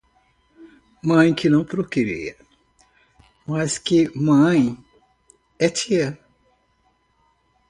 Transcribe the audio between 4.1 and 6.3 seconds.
mãe é tia.